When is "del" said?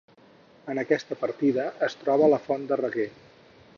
2.73-2.83